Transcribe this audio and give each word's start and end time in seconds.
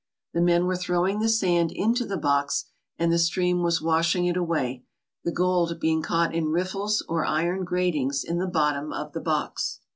The 0.33 0.41
men 0.41 0.65
were 0.65 0.75
throwing 0.75 1.19
the 1.19 1.29
sand 1.29 1.71
into 1.71 2.07
the 2.07 2.17
box 2.17 2.65
and 2.97 3.13
the 3.13 3.19
stream 3.19 3.61
was 3.61 3.83
washing 3.83 4.25
it 4.25 4.35
away, 4.35 4.83
the 5.23 5.31
gold 5.31 5.79
being 5.79 6.01
caught 6.01 6.33
in 6.33 6.49
rifflies 6.49 7.03
or 7.07 7.23
iron 7.23 7.65
gratings 7.65 8.23
in 8.23 8.39
the 8.39 8.47
bottom 8.47 8.91
of 8.91 9.11
the 9.13 9.21
box. 9.21 9.79